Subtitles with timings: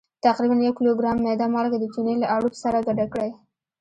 [0.25, 3.31] تقریبا یو کیلوګرام میده مالګه د چونې له اړوب سره ګډه کړئ.